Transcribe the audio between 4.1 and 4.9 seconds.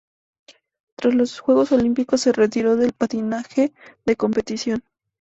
competición.